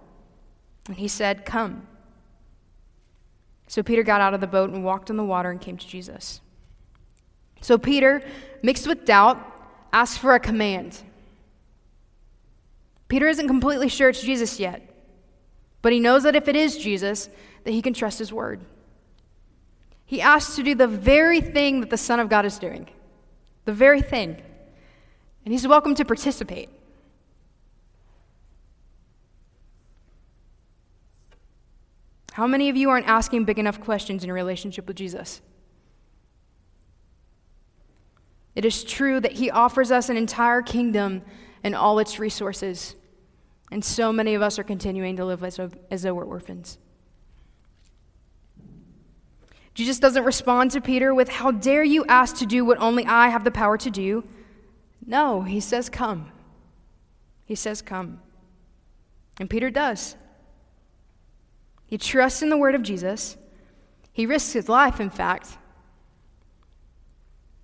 And 0.87 0.97
he 0.97 1.07
said, 1.07 1.45
Come. 1.45 1.85
So 3.67 3.83
Peter 3.83 4.03
got 4.03 4.21
out 4.21 4.33
of 4.33 4.41
the 4.41 4.47
boat 4.47 4.69
and 4.69 4.83
walked 4.83 5.09
on 5.09 5.17
the 5.17 5.23
water 5.23 5.51
and 5.51 5.59
came 5.59 5.77
to 5.77 5.87
Jesus. 5.87 6.41
So 7.61 7.77
Peter, 7.77 8.23
mixed 8.63 8.87
with 8.87 9.05
doubt, 9.05 9.37
asked 9.91 10.19
for 10.19 10.35
a 10.35 10.39
command. 10.39 11.01
Peter 13.07 13.27
isn't 13.27 13.47
completely 13.47 13.89
sure 13.89 14.09
it's 14.09 14.21
Jesus 14.21 14.59
yet, 14.59 14.81
but 15.81 15.93
he 15.93 15.99
knows 15.99 16.23
that 16.23 16.35
if 16.35 16.47
it 16.47 16.55
is 16.55 16.77
Jesus, 16.77 17.29
that 17.63 17.71
he 17.71 17.81
can 17.81 17.93
trust 17.93 18.19
his 18.19 18.33
word. 18.33 18.61
He 20.05 20.21
asks 20.21 20.55
to 20.55 20.63
do 20.63 20.75
the 20.75 20.87
very 20.87 21.41
thing 21.41 21.81
that 21.81 21.89
the 21.89 21.97
Son 21.97 22.19
of 22.19 22.29
God 22.29 22.45
is 22.45 22.57
doing, 22.57 22.87
the 23.65 23.73
very 23.73 24.01
thing. 24.01 24.41
And 25.43 25.53
he's 25.53 25.67
welcome 25.67 25.95
to 25.95 26.05
How 32.37 32.45
many 32.45 32.69
of 32.69 32.77
you 32.77 32.91
aren't 32.91 33.07
asking 33.07 33.45
big 33.45 33.57
enough 33.57 33.81
questions 33.81 34.23
in 34.23 34.31
relationship 34.31 34.87
with 34.87 34.95
Jesus? 34.95 35.41
It 38.53 38.63
is 38.63 38.83
true 38.83 39.19
that 39.19 39.31
He 39.31 39.49
offers 39.49 39.89
us 39.89 40.07
an 40.07 40.17
entire 40.17 40.61
kingdom 40.61 41.23
and 41.63 41.73
all 41.73 41.97
its 41.97 42.19
resources. 42.19 42.93
And 43.71 43.83
so 43.83 44.13
many 44.13 44.35
of 44.35 44.43
us 44.43 44.59
are 44.59 44.63
continuing 44.63 45.15
to 45.15 45.25
live 45.25 45.43
as, 45.43 45.59
as 45.89 46.03
though 46.03 46.13
we're 46.13 46.25
orphans. 46.25 46.77
Jesus 49.73 49.97
doesn't 49.97 50.23
respond 50.23 50.69
to 50.71 50.79
Peter 50.79 51.15
with, 51.15 51.29
How 51.29 51.49
dare 51.49 51.83
you 51.83 52.05
ask 52.05 52.35
to 52.35 52.45
do 52.45 52.63
what 52.63 52.77
only 52.77 53.03
I 53.07 53.29
have 53.29 53.45
the 53.45 53.51
power 53.51 53.79
to 53.79 53.89
do? 53.89 54.23
No, 55.03 55.41
he 55.41 55.59
says, 55.59 55.89
Come. 55.89 56.31
He 57.45 57.55
says, 57.55 57.81
Come. 57.81 58.21
And 59.39 59.49
Peter 59.49 59.71
does. 59.71 60.15
He 61.87 61.97
trusts 61.97 62.41
in 62.41 62.49
the 62.49 62.57
word 62.57 62.75
of 62.75 62.83
Jesus. 62.83 63.37
He 64.11 64.25
risks 64.25 64.53
his 64.53 64.69
life, 64.69 64.99
in 64.99 65.09
fact. 65.09 65.57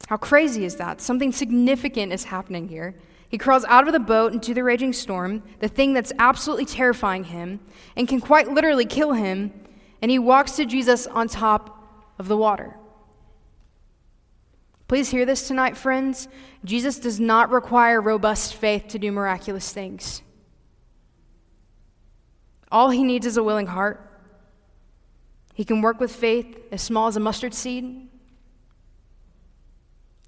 How 0.08 0.18
crazy 0.18 0.66
is 0.66 0.78
that? 0.78 1.02
Something 1.02 1.32
significant 1.32 2.12
is 2.12 2.26
happening 2.26 2.68
here. 2.68 2.96
He 3.30 3.38
crawls 3.38 3.66
out 3.66 3.88
of 3.88 3.94
the 3.94 4.00
boat 4.00 4.34
into 4.34 4.54
the 4.54 4.64
raging 4.64 4.94
storm, 4.94 5.44
the 5.60 5.68
thing 5.68 5.94
that's 5.94 6.14
absolutely 6.20 6.66
terrifying 6.66 7.24
him 7.24 7.60
and 7.96 8.08
can 8.08 8.22
quite 8.22 8.50
literally 8.50 8.86
kill 8.86 9.14
him, 9.14 9.52
and 10.02 10.12
he 10.12 10.20
walks 10.20 10.54
to 10.58 10.66
Jesus 10.66 11.08
on 11.08 11.28
top 11.28 12.14
of 12.20 12.28
the 12.28 12.38
water. 12.38 12.78
Please 14.88 15.10
hear 15.10 15.26
this 15.26 15.48
tonight, 15.48 15.76
friends. 15.76 16.28
Jesus 16.64 17.00
does 17.00 17.20
not 17.20 17.50
require 17.50 18.00
robust 18.00 18.54
faith 18.54 18.90
to 18.90 19.00
do 19.00 19.12
miraculous 19.12 19.74
things. 19.74 20.22
All 22.72 22.92
he 22.92 23.04
needs 23.04 23.26
is 23.26 23.38
a 23.38 23.44
willing 23.44 23.68
heart. 23.68 24.13
He 25.54 25.66
can 25.66 25.82
work 25.82 26.00
with 26.00 26.14
faith 26.14 26.58
as 26.72 26.82
small 26.82 27.08
as 27.08 27.16
a 27.16 27.20
mustard 27.20 27.54
seed. 27.54 28.10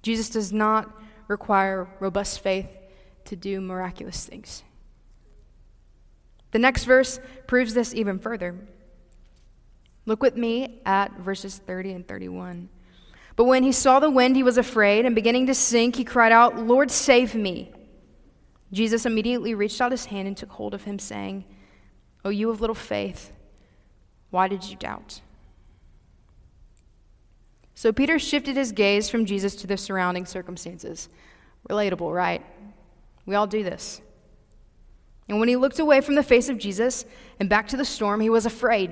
Jesus 0.02 0.28
does 0.30 0.52
not 0.52 0.90
require 1.28 1.88
robust 1.98 2.40
faith 2.40 2.76
to 3.24 3.36
do 3.36 3.60
miraculous 3.60 4.24
things. 4.24 4.62
The 6.52 6.60
next 6.60 6.84
verse 6.84 7.18
proves 7.46 7.74
this 7.74 7.92
even 7.92 8.18
further. 8.18 8.54
Look 10.06 10.22
with 10.22 10.36
me 10.36 10.80
at 10.86 11.12
verses 11.18 11.58
30 11.58 11.92
and 11.92 12.08
31. 12.08 12.68
But 13.34 13.44
when 13.44 13.64
he 13.64 13.72
saw 13.72 13.98
the 14.00 14.08
wind, 14.08 14.36
he 14.36 14.42
was 14.42 14.56
afraid, 14.56 15.04
and 15.04 15.14
beginning 15.14 15.46
to 15.48 15.54
sink, 15.54 15.96
he 15.96 16.04
cried 16.04 16.32
out, 16.32 16.56
Lord, 16.56 16.90
save 16.90 17.34
me. 17.34 17.72
Jesus 18.72 19.04
immediately 19.04 19.54
reached 19.54 19.80
out 19.80 19.90
his 19.90 20.06
hand 20.06 20.26
and 20.28 20.36
took 20.36 20.50
hold 20.50 20.72
of 20.72 20.84
him, 20.84 20.98
saying, 20.98 21.44
O 22.24 22.30
you 22.30 22.48
of 22.50 22.60
little 22.60 22.74
faith, 22.74 23.32
why 24.30 24.48
did 24.48 24.64
you 24.64 24.76
doubt? 24.76 25.20
So 27.74 27.92
Peter 27.92 28.18
shifted 28.18 28.56
his 28.56 28.72
gaze 28.72 29.08
from 29.08 29.26
Jesus 29.26 29.54
to 29.56 29.66
the 29.66 29.76
surrounding 29.76 30.24
circumstances. 30.24 31.08
Relatable, 31.68 32.12
right? 32.14 32.44
We 33.26 33.34
all 33.34 33.46
do 33.46 33.62
this. 33.62 34.00
And 35.28 35.40
when 35.40 35.48
he 35.48 35.56
looked 35.56 35.78
away 35.78 36.00
from 36.00 36.14
the 36.14 36.22
face 36.22 36.48
of 36.48 36.58
Jesus 36.58 37.04
and 37.38 37.50
back 37.50 37.68
to 37.68 37.76
the 37.76 37.84
storm, 37.84 38.20
he 38.20 38.30
was 38.30 38.46
afraid. 38.46 38.90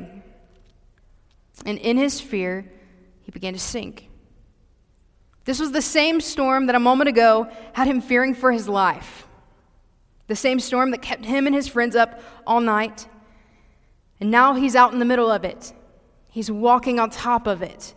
And 1.64 1.78
in 1.78 1.96
his 1.96 2.20
fear, 2.20 2.70
he 3.22 3.30
began 3.30 3.52
to 3.52 3.58
sink. 3.58 4.10
This 5.44 5.60
was 5.60 5.72
the 5.72 5.82
same 5.82 6.20
storm 6.20 6.66
that 6.66 6.74
a 6.74 6.80
moment 6.80 7.08
ago 7.08 7.48
had 7.72 7.86
him 7.86 8.00
fearing 8.00 8.34
for 8.34 8.50
his 8.50 8.68
life. 8.68 9.26
The 10.26 10.36
same 10.36 10.58
storm 10.58 10.90
that 10.90 11.02
kept 11.02 11.24
him 11.24 11.46
and 11.46 11.54
his 11.54 11.68
friends 11.68 11.94
up 11.94 12.20
all 12.46 12.60
night. 12.60 13.06
And 14.24 14.30
now 14.30 14.54
he's 14.54 14.74
out 14.74 14.94
in 14.94 15.00
the 15.00 15.04
middle 15.04 15.30
of 15.30 15.44
it. 15.44 15.74
He's 16.28 16.50
walking 16.50 16.98
on 16.98 17.10
top 17.10 17.46
of 17.46 17.60
it. 17.60 17.92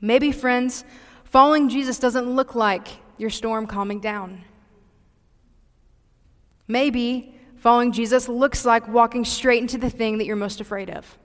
Maybe, 0.00 0.32
friends, 0.32 0.86
following 1.24 1.68
Jesus 1.68 1.98
doesn't 1.98 2.26
look 2.26 2.54
like 2.54 2.88
your 3.18 3.28
storm 3.28 3.66
calming 3.66 4.00
down. 4.00 4.42
Maybe 6.66 7.34
following 7.56 7.92
Jesus 7.92 8.26
looks 8.26 8.64
like 8.64 8.88
walking 8.88 9.22
straight 9.22 9.60
into 9.60 9.76
the 9.76 9.90
thing 9.90 10.16
that 10.16 10.24
you're 10.24 10.34
most 10.34 10.62
afraid 10.62 10.88
of. 10.88 11.18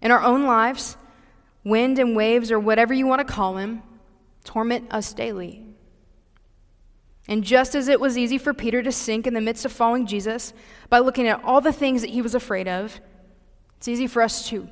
In 0.00 0.10
our 0.10 0.22
own 0.22 0.46
lives, 0.46 0.96
wind 1.64 1.98
and 1.98 2.16
waves, 2.16 2.50
or 2.50 2.58
whatever 2.58 2.94
you 2.94 3.06
want 3.06 3.18
to 3.28 3.30
call 3.30 3.52
them, 3.52 3.82
torment 4.42 4.90
us 4.90 5.12
daily. 5.12 5.67
And 7.28 7.44
just 7.44 7.74
as 7.74 7.88
it 7.88 8.00
was 8.00 8.16
easy 8.16 8.38
for 8.38 8.54
Peter 8.54 8.82
to 8.82 8.90
sink 8.90 9.26
in 9.26 9.34
the 9.34 9.40
midst 9.40 9.66
of 9.66 9.72
following 9.72 10.06
Jesus 10.06 10.54
by 10.88 10.98
looking 10.98 11.28
at 11.28 11.44
all 11.44 11.60
the 11.60 11.72
things 11.72 12.00
that 12.00 12.10
he 12.10 12.22
was 12.22 12.34
afraid 12.34 12.66
of, 12.66 12.98
it's 13.76 13.86
easy 13.86 14.06
for 14.06 14.22
us 14.22 14.48
too. 14.48 14.68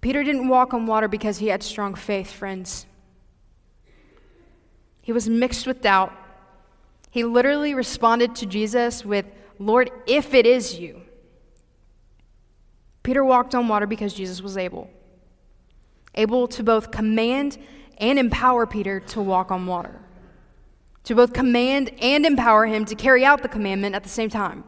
Peter 0.00 0.22
didn't 0.22 0.48
walk 0.48 0.72
on 0.72 0.86
water 0.86 1.08
because 1.08 1.38
he 1.38 1.48
had 1.48 1.62
strong 1.62 1.94
faith, 1.94 2.30
friends. 2.30 2.86
He 5.00 5.12
was 5.12 5.28
mixed 5.28 5.66
with 5.66 5.80
doubt. 5.80 6.12
He 7.10 7.24
literally 7.24 7.74
responded 7.74 8.36
to 8.36 8.46
Jesus 8.46 9.04
with, 9.04 9.26
Lord, 9.58 9.90
if 10.06 10.32
it 10.32 10.46
is 10.46 10.78
you. 10.78 11.02
Peter 13.02 13.24
walked 13.24 13.54
on 13.54 13.68
water 13.68 13.86
because 13.86 14.14
Jesus 14.14 14.40
was 14.40 14.56
able. 14.56 14.88
Able 16.14 16.46
to 16.48 16.62
both 16.62 16.90
command 16.90 17.58
and 18.02 18.18
empower 18.18 18.66
Peter 18.66 19.00
to 19.00 19.22
walk 19.22 19.50
on 19.50 19.66
water. 19.66 19.98
To 21.04 21.14
both 21.14 21.32
command 21.32 21.90
and 22.02 22.26
empower 22.26 22.66
him 22.66 22.84
to 22.84 22.94
carry 22.94 23.24
out 23.24 23.42
the 23.42 23.48
commandment 23.48 23.94
at 23.94 24.02
the 24.02 24.10
same 24.10 24.28
time. 24.28 24.64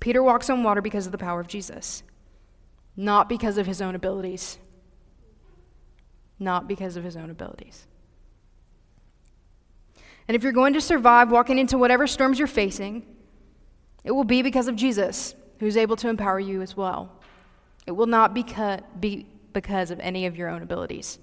Peter 0.00 0.22
walks 0.22 0.50
on 0.50 0.62
water 0.62 0.82
because 0.82 1.06
of 1.06 1.12
the 1.12 1.18
power 1.18 1.40
of 1.40 1.46
Jesus, 1.46 2.02
not 2.96 3.28
because 3.28 3.56
of 3.56 3.66
his 3.66 3.80
own 3.80 3.94
abilities. 3.94 4.58
Not 6.38 6.68
because 6.68 6.98
of 6.98 7.02
his 7.02 7.16
own 7.16 7.30
abilities. 7.30 7.86
And 10.28 10.36
if 10.36 10.42
you're 10.42 10.52
going 10.52 10.74
to 10.74 10.82
survive 10.82 11.30
walking 11.30 11.56
into 11.56 11.78
whatever 11.78 12.06
storms 12.06 12.38
you're 12.38 12.46
facing, 12.46 13.06
it 14.04 14.10
will 14.10 14.22
be 14.24 14.42
because 14.42 14.68
of 14.68 14.76
Jesus, 14.76 15.34
who's 15.60 15.78
able 15.78 15.96
to 15.96 16.10
empower 16.10 16.38
you 16.38 16.60
as 16.60 16.76
well. 16.76 17.10
It 17.86 17.92
will 17.92 18.06
not 18.06 18.34
be 18.34 19.26
because 19.56 19.90
of 19.90 19.98
any 20.00 20.26
of 20.26 20.36
your 20.36 20.50
own 20.50 20.60
abilities. 20.60 21.18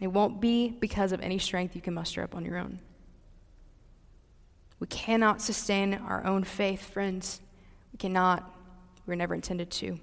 It 0.00 0.06
won't 0.06 0.40
be 0.40 0.70
because 0.70 1.12
of 1.12 1.20
any 1.20 1.36
strength 1.36 1.76
you 1.76 1.82
can 1.82 1.92
muster 1.92 2.22
up 2.22 2.34
on 2.34 2.46
your 2.46 2.56
own. 2.56 2.78
We 4.78 4.86
cannot 4.86 5.42
sustain 5.42 5.92
our 5.92 6.24
own 6.24 6.44
faith, 6.44 6.82
friends. 6.82 7.42
We 7.92 7.98
cannot. 7.98 8.50
We 9.04 9.12
were 9.12 9.16
never 9.16 9.34
intended 9.34 9.70
to. 9.72 10.00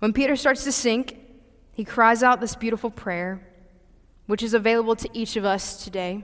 When 0.00 0.12
Peter 0.12 0.36
starts 0.36 0.64
to 0.64 0.72
sink, 0.72 1.16
he 1.72 1.82
cries 1.82 2.22
out 2.22 2.42
this 2.42 2.56
beautiful 2.56 2.90
prayer 2.90 3.40
which 4.26 4.42
is 4.42 4.52
available 4.52 4.96
to 4.96 5.08
each 5.14 5.36
of 5.36 5.46
us 5.46 5.82
today. 5.82 6.22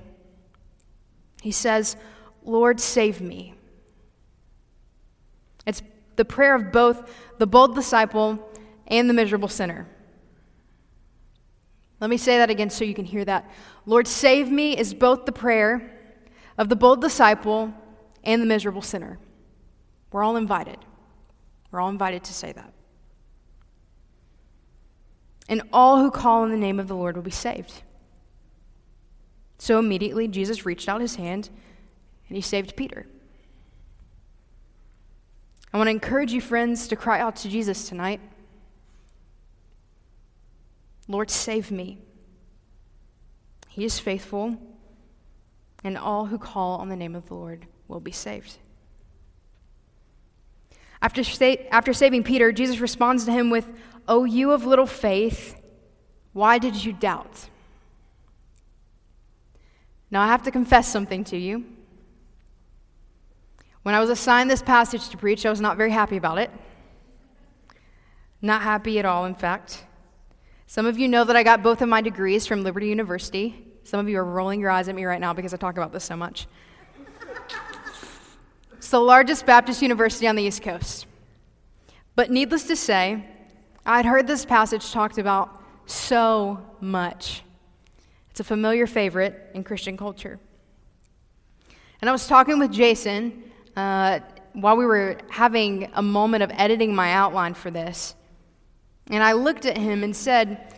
He 1.40 1.50
says, 1.50 1.96
Lord, 2.42 2.78
save 2.78 3.22
me. 3.22 3.54
It's 5.66 5.82
the 6.16 6.24
prayer 6.24 6.54
of 6.54 6.72
both 6.72 7.10
the 7.38 7.46
bold 7.46 7.74
disciple 7.74 8.38
and 8.86 9.08
the 9.08 9.14
miserable 9.14 9.48
sinner. 9.48 9.86
Let 12.00 12.10
me 12.10 12.16
say 12.16 12.38
that 12.38 12.50
again 12.50 12.70
so 12.70 12.84
you 12.84 12.94
can 12.94 13.04
hear 13.04 13.24
that. 13.24 13.50
Lord, 13.86 14.06
save 14.06 14.50
me 14.50 14.76
is 14.76 14.92
both 14.92 15.24
the 15.24 15.32
prayer 15.32 15.90
of 16.58 16.68
the 16.68 16.76
bold 16.76 17.00
disciple 17.00 17.72
and 18.22 18.42
the 18.42 18.46
miserable 18.46 18.82
sinner. 18.82 19.18
We're 20.12 20.22
all 20.22 20.36
invited. 20.36 20.78
We're 21.70 21.80
all 21.80 21.88
invited 21.88 22.24
to 22.24 22.32
say 22.32 22.52
that. 22.52 22.72
And 25.48 25.62
all 25.72 25.98
who 25.98 26.10
call 26.10 26.42
on 26.42 26.50
the 26.50 26.56
name 26.56 26.78
of 26.80 26.88
the 26.88 26.94
Lord 26.94 27.16
will 27.16 27.22
be 27.22 27.30
saved. 27.30 27.82
So 29.58 29.78
immediately 29.78 30.28
Jesus 30.28 30.66
reached 30.66 30.88
out 30.88 31.00
his 31.00 31.16
hand 31.16 31.50
and 32.28 32.36
he 32.36 32.42
saved 32.42 32.76
Peter. 32.76 33.06
I 35.74 35.76
want 35.76 35.88
to 35.88 35.90
encourage 35.90 36.32
you, 36.32 36.40
friends, 36.40 36.86
to 36.86 36.94
cry 36.94 37.18
out 37.18 37.34
to 37.36 37.48
Jesus 37.48 37.88
tonight 37.88 38.20
Lord, 41.06 41.30
save 41.30 41.70
me. 41.70 41.98
He 43.68 43.84
is 43.84 43.98
faithful, 43.98 44.56
and 45.82 45.98
all 45.98 46.26
who 46.26 46.38
call 46.38 46.78
on 46.78 46.88
the 46.88 46.96
name 46.96 47.14
of 47.14 47.28
the 47.28 47.34
Lord 47.34 47.66
will 47.88 48.00
be 48.00 48.12
saved. 48.12 48.56
After, 51.02 51.22
sa- 51.22 51.56
after 51.70 51.92
saving 51.92 52.22
Peter, 52.22 52.52
Jesus 52.52 52.78
responds 52.78 53.26
to 53.26 53.32
him 53.32 53.50
with, 53.50 53.70
O 54.08 54.24
you 54.24 54.52
of 54.52 54.64
little 54.64 54.86
faith, 54.86 55.60
why 56.32 56.56
did 56.58 56.82
you 56.82 56.94
doubt? 56.94 57.50
Now, 60.10 60.22
I 60.22 60.28
have 60.28 60.44
to 60.44 60.50
confess 60.50 60.88
something 60.88 61.24
to 61.24 61.36
you. 61.36 61.66
When 63.84 63.94
I 63.94 64.00
was 64.00 64.08
assigned 64.08 64.50
this 64.50 64.62
passage 64.62 65.10
to 65.10 65.18
preach, 65.18 65.44
I 65.44 65.50
was 65.50 65.60
not 65.60 65.76
very 65.76 65.90
happy 65.90 66.16
about 66.16 66.38
it. 66.38 66.50
Not 68.40 68.62
happy 68.62 68.98
at 68.98 69.04
all, 69.04 69.26
in 69.26 69.34
fact. 69.34 69.84
Some 70.66 70.86
of 70.86 70.98
you 70.98 71.06
know 71.06 71.22
that 71.22 71.36
I 71.36 71.42
got 71.42 71.62
both 71.62 71.82
of 71.82 71.88
my 71.90 72.00
degrees 72.00 72.46
from 72.46 72.62
Liberty 72.62 72.88
University. 72.88 73.62
Some 73.82 74.00
of 74.00 74.08
you 74.08 74.18
are 74.18 74.24
rolling 74.24 74.58
your 74.58 74.70
eyes 74.70 74.88
at 74.88 74.94
me 74.94 75.04
right 75.04 75.20
now 75.20 75.34
because 75.34 75.52
I 75.52 75.58
talk 75.58 75.76
about 75.76 75.92
this 75.92 76.02
so 76.02 76.16
much. 76.16 76.46
it's 78.72 78.88
the 78.88 79.00
largest 79.00 79.44
Baptist 79.44 79.82
university 79.82 80.26
on 80.26 80.34
the 80.34 80.42
East 80.42 80.62
Coast. 80.62 81.04
But 82.16 82.30
needless 82.30 82.64
to 82.68 82.76
say, 82.76 83.22
I'd 83.84 84.06
heard 84.06 84.26
this 84.26 84.46
passage 84.46 84.92
talked 84.92 85.18
about 85.18 85.62
so 85.84 86.58
much. 86.80 87.42
It's 88.30 88.40
a 88.40 88.44
familiar 88.44 88.86
favorite 88.86 89.50
in 89.52 89.62
Christian 89.62 89.98
culture. 89.98 90.38
And 92.00 92.08
I 92.08 92.12
was 92.12 92.26
talking 92.26 92.58
with 92.58 92.72
Jason 92.72 93.42
uh, 93.76 94.20
while 94.52 94.76
we 94.76 94.86
were 94.86 95.18
having 95.30 95.90
a 95.94 96.02
moment 96.02 96.42
of 96.42 96.50
editing 96.54 96.94
my 96.94 97.12
outline 97.12 97.54
for 97.54 97.70
this. 97.70 98.14
And 99.08 99.22
I 99.22 99.32
looked 99.32 99.66
at 99.66 99.76
him 99.76 100.02
and 100.02 100.14
said, 100.14 100.74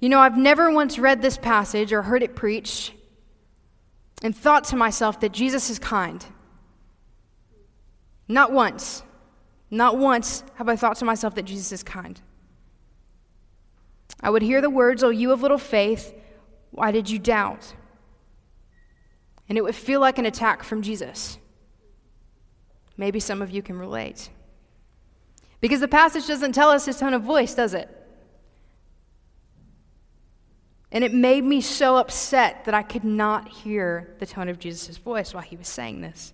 You 0.00 0.08
know, 0.08 0.20
I've 0.20 0.36
never 0.36 0.70
once 0.70 0.98
read 0.98 1.22
this 1.22 1.36
passage 1.36 1.92
or 1.92 2.02
heard 2.02 2.22
it 2.22 2.34
preached 2.34 2.92
and 4.22 4.36
thought 4.36 4.64
to 4.64 4.76
myself 4.76 5.20
that 5.20 5.32
Jesus 5.32 5.70
is 5.70 5.78
kind. 5.78 6.24
Not 8.28 8.52
once. 8.52 9.02
Not 9.70 9.96
once 9.96 10.44
have 10.56 10.68
I 10.68 10.76
thought 10.76 10.96
to 10.98 11.04
myself 11.04 11.34
that 11.36 11.44
Jesus 11.44 11.72
is 11.72 11.82
kind. 11.82 12.20
I 14.20 14.30
would 14.30 14.42
hear 14.42 14.60
the 14.60 14.70
words, 14.70 15.02
Oh, 15.02 15.10
you 15.10 15.32
of 15.32 15.42
little 15.42 15.58
faith, 15.58 16.14
why 16.70 16.92
did 16.92 17.08
you 17.08 17.18
doubt? 17.18 17.74
And 19.48 19.58
it 19.58 19.62
would 19.62 19.74
feel 19.74 20.00
like 20.00 20.18
an 20.18 20.26
attack 20.26 20.62
from 20.62 20.82
Jesus. 20.82 21.38
Maybe 23.02 23.18
some 23.18 23.42
of 23.42 23.50
you 23.50 23.62
can 23.62 23.76
relate. 23.80 24.30
Because 25.60 25.80
the 25.80 25.88
passage 25.88 26.28
doesn't 26.28 26.52
tell 26.52 26.70
us 26.70 26.84
his 26.84 27.00
tone 27.00 27.14
of 27.14 27.22
voice, 27.22 27.52
does 27.52 27.74
it? 27.74 27.88
And 30.92 31.02
it 31.02 31.12
made 31.12 31.42
me 31.42 31.60
so 31.60 31.96
upset 31.96 32.64
that 32.64 32.74
I 32.74 32.84
could 32.84 33.02
not 33.02 33.48
hear 33.48 34.14
the 34.20 34.26
tone 34.26 34.48
of 34.48 34.60
Jesus' 34.60 34.98
voice 34.98 35.34
while 35.34 35.42
he 35.42 35.56
was 35.56 35.66
saying 35.66 36.00
this. 36.00 36.32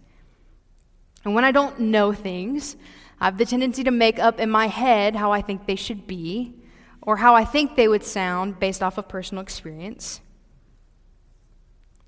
And 1.24 1.34
when 1.34 1.42
I 1.42 1.52
don't 1.52 1.80
know 1.80 2.12
things, 2.12 2.76
I 3.18 3.24
have 3.24 3.38
the 3.38 3.46
tendency 3.46 3.82
to 3.84 3.90
make 3.90 4.18
up 4.18 4.38
in 4.38 4.50
my 4.50 4.66
head 4.66 5.16
how 5.16 5.32
I 5.32 5.40
think 5.40 5.64
they 5.64 5.74
should 5.74 6.06
be 6.06 6.52
or 7.00 7.16
how 7.16 7.34
I 7.34 7.46
think 7.46 7.76
they 7.76 7.88
would 7.88 8.04
sound 8.04 8.60
based 8.60 8.82
off 8.82 8.98
of 8.98 9.08
personal 9.08 9.42
experience. 9.42 10.20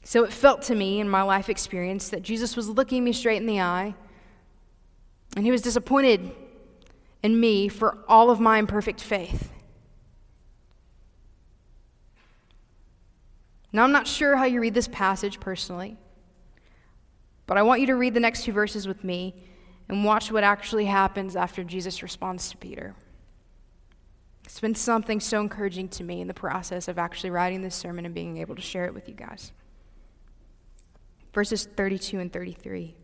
So 0.03 0.23
it 0.23 0.35
felt 0.35 0.61
to 0.65 0.75
me 0.75 1.01
in 1.01 1.09
my 1.09 1.23
life 1.23 1.49
experience 1.49 2.11
that 2.11 2.21
Jesus 2.21 2.57
was 2.57 2.69
looking 2.69 3.03
me 3.03 3.15
straight 3.15 3.41
in 3.41 3.47
the 3.47 3.63
eye 3.63 3.95
and 5.37 5.45
he 5.45 5.51
was 5.51 5.63
disappointed 5.63 6.33
in 7.23 7.39
me 7.39 7.69
for 7.69 7.99
all 8.09 8.31
of 8.31 8.41
my 8.41 8.59
imperfect 8.59 9.01
faith. 9.01 9.53
Now, 13.73 13.85
I'm 13.85 13.93
not 13.93 14.07
sure 14.07 14.37
how 14.37 14.45
you 14.45 14.61
read 14.61 14.75
this 14.75 14.89
passage 14.89 15.39
personally, 15.39 15.97
but 17.47 17.57
I 17.57 17.63
want 17.63 17.81
you 17.81 17.87
to 17.89 17.95
read 17.95 18.15
the 18.15 18.21
next 18.21 18.45
two 18.45 18.53
verses 18.53 18.89
with 18.89 19.05
me 19.05 19.35
and 19.89 20.05
watch 20.05 20.33
what 20.33 20.45
actually 20.45 20.87
happens 20.87 21.37
after 21.37 21.63
Jesus 21.63 22.03
responds 22.03 22.49
to 22.51 22.57
Peter. 22.57 22.95
It's 24.45 24.61
been 24.61 24.75
something 24.75 25.21
so 25.21 25.41
encouraging 25.41 25.89
to 25.91 26.05
me 26.05 26.21
in 26.21 26.27
the 26.27 26.35
process 26.35 26.89
of 26.89 26.99
actually 26.99 27.31
writing 27.31 27.63
this 27.63 27.77
sermon 27.77 28.05
and 28.05 28.15
being 28.15 28.39
able 28.39 28.57
to 28.57 28.63
share 28.63 28.85
it 28.87 28.95
with 28.95 29.09
you 29.09 29.15
guys. 29.15 29.53
Verses 31.33 31.67
32 31.77 32.19
and 32.19 32.33
33. 32.33 32.97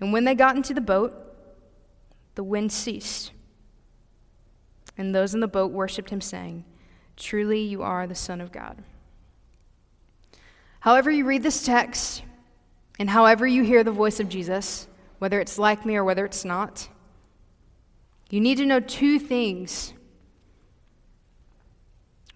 And 0.00 0.12
when 0.12 0.24
they 0.24 0.34
got 0.34 0.56
into 0.56 0.74
the 0.74 0.80
boat, 0.80 1.12
the 2.34 2.44
wind 2.44 2.72
ceased. 2.72 3.32
And 4.96 5.14
those 5.14 5.34
in 5.34 5.40
the 5.40 5.48
boat 5.48 5.72
worshipped 5.72 6.10
him, 6.10 6.20
saying, 6.20 6.64
Truly 7.16 7.60
you 7.60 7.82
are 7.82 8.06
the 8.06 8.14
Son 8.14 8.40
of 8.40 8.52
God. 8.52 8.82
However, 10.80 11.10
you 11.10 11.24
read 11.24 11.42
this 11.42 11.64
text, 11.64 12.22
and 12.98 13.10
however 13.10 13.46
you 13.46 13.64
hear 13.64 13.82
the 13.82 13.90
voice 13.90 14.20
of 14.20 14.28
Jesus, 14.28 14.86
whether 15.18 15.40
it's 15.40 15.58
like 15.58 15.84
me 15.84 15.96
or 15.96 16.04
whether 16.04 16.24
it's 16.24 16.44
not, 16.44 16.88
you 18.30 18.40
need 18.40 18.58
to 18.58 18.66
know 18.66 18.80
two 18.80 19.18
things. 19.18 19.92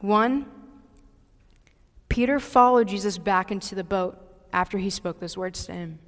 One, 0.00 0.46
Peter 2.08 2.40
followed 2.40 2.88
Jesus 2.88 3.18
back 3.18 3.50
into 3.50 3.74
the 3.74 3.84
boat 3.84 4.18
after 4.52 4.78
he 4.78 4.90
spoke 4.90 5.20
those 5.20 5.36
words 5.36 5.64
to 5.66 5.72
him. 5.72 5.98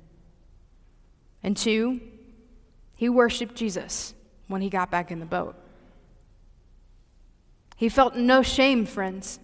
And 1.45 1.55
two, 1.57 2.01
he 2.97 3.09
worshiped 3.09 3.55
Jesus 3.55 4.15
when 4.49 4.63
he 4.63 4.71
got 4.71 4.91
back 4.91 5.11
in 5.11 5.21
the 5.21 5.27
boat. 5.27 5.55
He 7.77 7.91
felt 7.91 8.17
no 8.17 8.43
shame, 8.43 8.87
friends. 8.87 9.39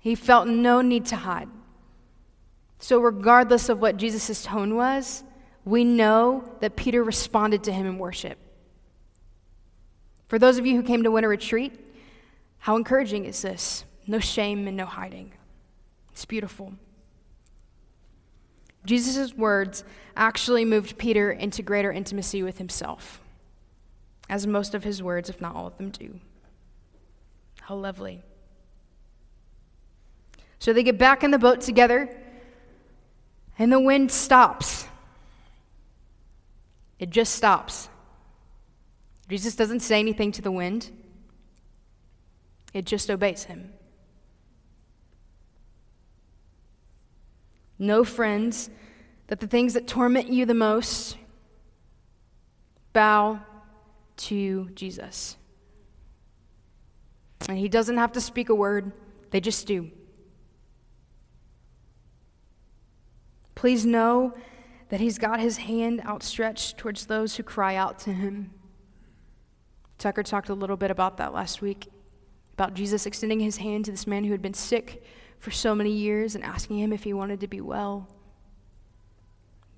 He 0.00 0.14
felt 0.14 0.48
no 0.48 0.80
need 0.80 1.06
to 1.06 1.16
hide. 1.16 1.48
So, 2.78 3.00
regardless 3.00 3.68
of 3.68 3.80
what 3.80 3.96
Jesus' 3.96 4.42
tone 4.42 4.74
was, 4.74 5.22
we 5.64 5.84
know 5.84 6.50
that 6.60 6.76
Peter 6.76 7.04
responded 7.04 7.64
to 7.64 7.72
him 7.72 7.86
in 7.86 7.98
worship. 7.98 8.38
For 10.28 10.38
those 10.38 10.56
of 10.56 10.64
you 10.64 10.76
who 10.76 10.82
came 10.82 11.02
to 11.02 11.10
Winter 11.10 11.28
Retreat, 11.28 11.72
how 12.58 12.76
encouraging 12.76 13.24
is 13.24 13.42
this? 13.42 13.84
No 14.06 14.18
shame 14.18 14.66
and 14.66 14.76
no 14.76 14.86
hiding. 14.86 15.32
It's 16.12 16.24
beautiful. 16.24 16.72
Jesus' 18.84 19.34
words 19.34 19.84
actually 20.16 20.64
moved 20.64 20.98
Peter 20.98 21.30
into 21.30 21.62
greater 21.62 21.92
intimacy 21.92 22.42
with 22.42 22.58
himself, 22.58 23.20
as 24.28 24.46
most 24.46 24.74
of 24.74 24.84
his 24.84 25.02
words, 25.02 25.28
if 25.28 25.40
not 25.40 25.54
all 25.54 25.66
of 25.66 25.76
them, 25.76 25.90
do. 25.90 26.20
How 27.62 27.74
lovely. 27.74 28.22
So 30.58 30.72
they 30.72 30.82
get 30.82 30.98
back 30.98 31.22
in 31.22 31.30
the 31.30 31.38
boat 31.38 31.60
together, 31.60 32.08
and 33.58 33.72
the 33.72 33.80
wind 33.80 34.10
stops. 34.10 34.86
It 36.98 37.10
just 37.10 37.34
stops. 37.34 37.88
Jesus 39.28 39.54
doesn't 39.54 39.80
say 39.80 39.98
anything 39.98 40.32
to 40.32 40.42
the 40.42 40.50
wind, 40.50 40.90
it 42.72 42.84
just 42.84 43.10
obeys 43.10 43.44
him. 43.44 43.72
Know, 47.78 48.04
friends, 48.04 48.70
that 49.28 49.40
the 49.40 49.46
things 49.46 49.74
that 49.74 49.86
torment 49.86 50.28
you 50.28 50.46
the 50.46 50.54
most 50.54 51.16
bow 52.92 53.40
to 54.16 54.68
Jesus. 54.70 55.36
And 57.48 57.56
he 57.56 57.68
doesn't 57.68 57.96
have 57.96 58.12
to 58.12 58.20
speak 58.20 58.48
a 58.48 58.54
word, 58.54 58.92
they 59.30 59.40
just 59.40 59.66
do. 59.66 59.90
Please 63.54 63.84
know 63.84 64.34
that 64.88 65.00
he's 65.00 65.18
got 65.18 65.40
his 65.40 65.58
hand 65.58 66.00
outstretched 66.04 66.78
towards 66.78 67.06
those 67.06 67.36
who 67.36 67.42
cry 67.42 67.74
out 67.76 67.98
to 68.00 68.12
him. 68.12 68.50
Tucker 69.98 70.22
talked 70.22 70.48
a 70.48 70.54
little 70.54 70.76
bit 70.76 70.90
about 70.90 71.16
that 71.16 71.34
last 71.34 71.60
week, 71.60 71.88
about 72.54 72.74
Jesus 72.74 73.04
extending 73.04 73.40
his 73.40 73.58
hand 73.58 73.84
to 73.84 73.90
this 73.90 74.06
man 74.06 74.24
who 74.24 74.32
had 74.32 74.40
been 74.40 74.54
sick 74.54 75.02
for 75.38 75.50
so 75.50 75.74
many 75.74 75.90
years 75.90 76.34
and 76.34 76.44
asking 76.44 76.78
him 76.78 76.92
if 76.92 77.04
he 77.04 77.12
wanted 77.12 77.40
to 77.40 77.46
be 77.46 77.60
well. 77.60 78.08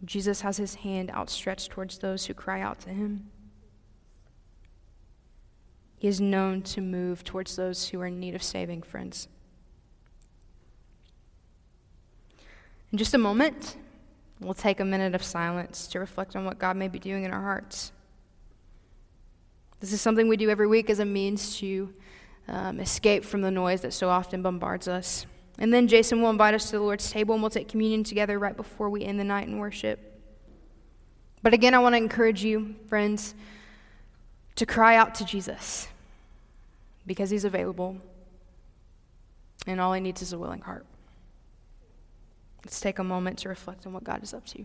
Jesus 0.04 0.40
has 0.40 0.56
his 0.56 0.76
hand 0.76 1.10
outstretched 1.10 1.70
towards 1.70 1.98
those 1.98 2.26
who 2.26 2.34
cry 2.34 2.60
out 2.60 2.80
to 2.80 2.90
him. 2.90 3.30
He 5.98 6.08
is 6.08 6.20
known 6.20 6.62
to 6.62 6.80
move 6.80 7.22
towards 7.24 7.56
those 7.56 7.88
who 7.88 8.00
are 8.00 8.06
in 8.06 8.18
need 8.18 8.34
of 8.34 8.42
saving, 8.42 8.82
friends. 8.82 9.28
In 12.90 12.96
just 12.96 13.12
a 13.12 13.18
moment, 13.18 13.76
we'll 14.40 14.54
take 14.54 14.80
a 14.80 14.84
minute 14.84 15.14
of 15.14 15.22
silence 15.22 15.86
to 15.88 16.00
reflect 16.00 16.34
on 16.34 16.46
what 16.46 16.58
God 16.58 16.76
may 16.76 16.88
be 16.88 16.98
doing 16.98 17.24
in 17.24 17.32
our 17.32 17.42
hearts. 17.42 17.92
This 19.80 19.92
is 19.92 20.00
something 20.00 20.26
we 20.26 20.38
do 20.38 20.48
every 20.48 20.66
week 20.66 20.88
as 20.88 20.98
a 20.98 21.04
means 21.04 21.58
to 21.58 21.92
um, 22.48 22.80
escape 22.80 23.24
from 23.24 23.42
the 23.42 23.50
noise 23.50 23.82
that 23.82 23.92
so 23.92 24.08
often 24.08 24.42
bombards 24.42 24.88
us. 24.88 25.26
And 25.60 25.72
then 25.72 25.86
Jason 25.88 26.22
will 26.22 26.30
invite 26.30 26.54
us 26.54 26.70
to 26.70 26.78
the 26.78 26.82
Lord's 26.82 27.10
table 27.10 27.34
and 27.34 27.42
we'll 27.42 27.50
take 27.50 27.68
communion 27.68 28.02
together 28.02 28.38
right 28.38 28.56
before 28.56 28.88
we 28.88 29.04
end 29.04 29.20
the 29.20 29.24
night 29.24 29.46
in 29.46 29.58
worship. 29.58 30.00
But 31.42 31.52
again, 31.52 31.74
I 31.74 31.78
want 31.78 31.92
to 31.92 31.98
encourage 31.98 32.42
you, 32.42 32.74
friends, 32.88 33.34
to 34.56 34.64
cry 34.66 34.96
out 34.96 35.14
to 35.16 35.24
Jesus 35.24 35.86
because 37.06 37.30
he's 37.30 37.44
available 37.44 37.98
and 39.66 39.80
all 39.80 39.92
he 39.92 40.00
needs 40.00 40.22
is 40.22 40.32
a 40.32 40.38
willing 40.38 40.62
heart. 40.62 40.86
Let's 42.64 42.80
take 42.80 42.98
a 42.98 43.04
moment 43.04 43.38
to 43.40 43.48
reflect 43.48 43.86
on 43.86 43.92
what 43.92 44.04
God 44.04 44.22
is 44.22 44.34
up 44.34 44.46
to. 44.46 44.64